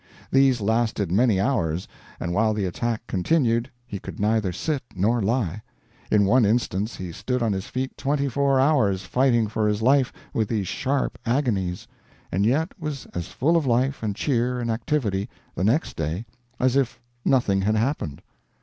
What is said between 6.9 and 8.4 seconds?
he stood on his feet twenty